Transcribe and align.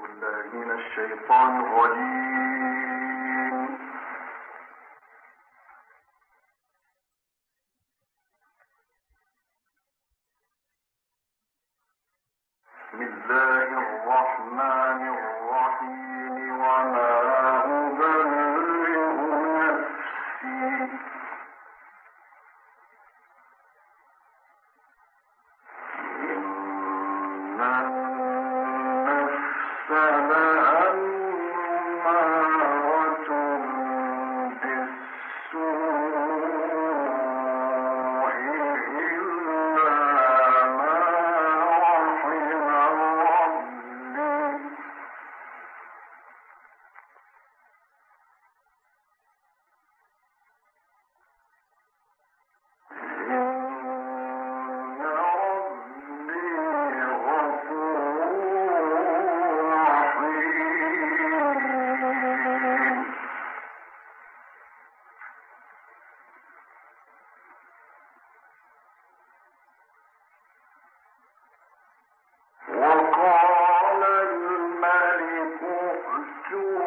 بالله 0.00 0.64
من 0.64 0.70
الشيطان 0.70 1.60
الرجيم. 1.60 2.91
you 76.52 76.81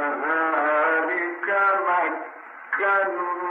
وكذلك 0.00 1.48
مكنا 1.88 3.41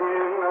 Latin 0.00 0.47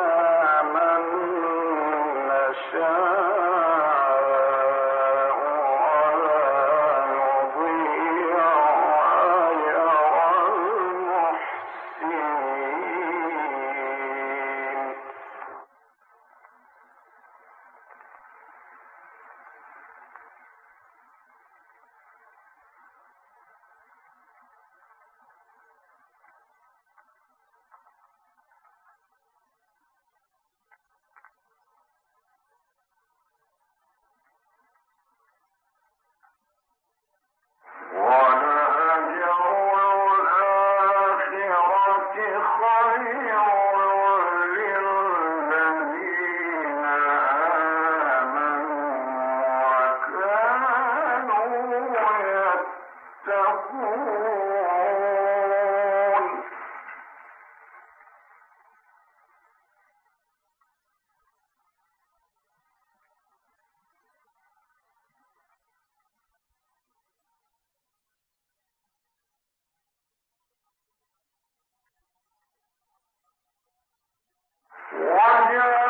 Roger. 75.56 75.87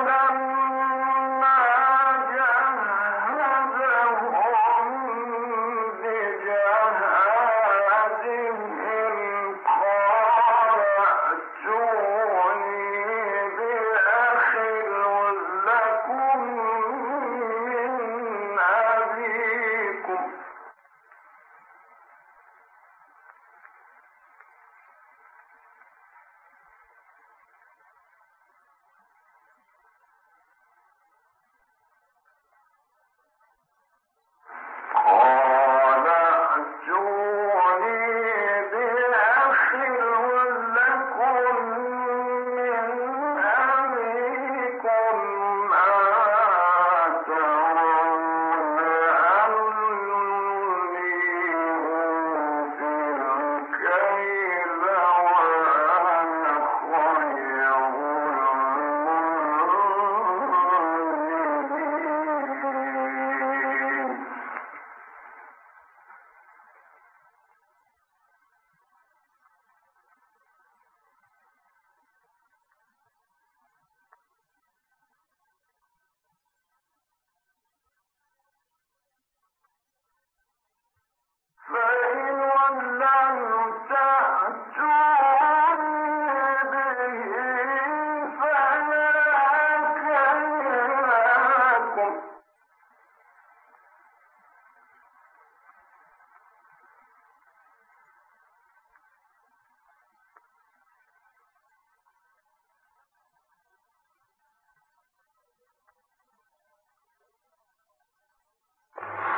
هدى 0.00 0.59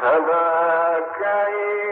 فما 0.02 1.00
كيف 1.18 1.91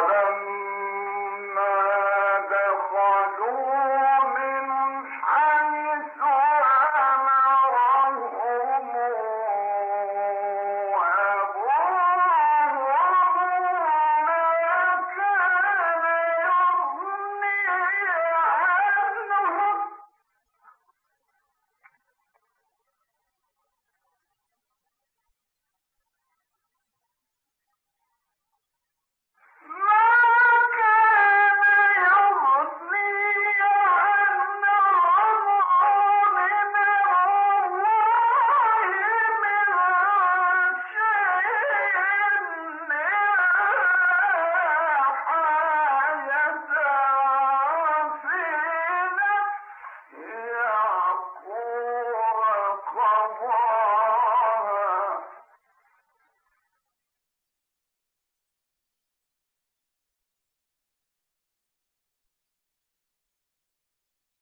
قدم 0.00 0.29